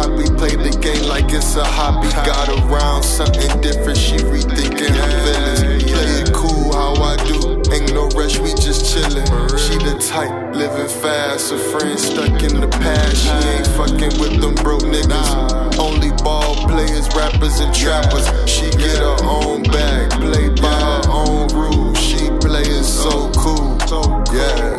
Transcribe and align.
sloppy. 0.00 0.24
Play 0.36 0.56
the 0.56 0.76
game 0.80 1.08
like 1.08 1.32
it's 1.32 1.56
a 1.56 1.64
hobby. 1.64 2.08
Got 2.24 2.48
around 2.48 3.02
something 3.02 3.60
different, 3.60 3.98
she 3.98 4.16
rethinking 4.16 4.94
her 4.94 5.12
feelings. 5.24 5.84
Play 5.84 6.22
it 6.22 6.32
cool 6.32 6.72
how 6.72 6.94
I 6.94 7.16
do, 7.26 7.60
ain't 7.72 7.92
no 7.92 8.08
rush, 8.08 8.38
we 8.38 8.50
just 8.54 8.94
chillin'. 8.94 9.26
She 9.58 9.76
the 9.78 9.98
type, 9.98 10.54
living 10.54 10.88
fast, 10.88 11.52
a 11.52 11.58
friend 11.58 11.98
stuck 11.98 12.42
in 12.42 12.60
the 12.60 12.68
past. 12.68 13.16
She 13.16 13.30
ain't 13.48 13.66
fucking 13.78 14.20
with 14.20 14.40
them 14.40 14.54
broke 14.56 14.82
niggas. 14.82 15.78
Only 15.78 16.10
ball 16.22 16.54
players, 16.68 17.08
rappers, 17.14 17.60
and 17.60 17.74
trappers. 17.74 18.26
She 18.48 18.70
get 18.70 18.98
her 18.98 19.16
own 19.22 19.62
bag, 19.64 20.10
play 20.10 20.48
by 20.48 20.78
her 20.88 21.02
own 21.08 21.48
rules. 21.48 21.98
She 21.98 22.28
playin' 22.40 22.84
so 22.84 23.30
cool, 23.36 23.78
yeah. 24.32 24.69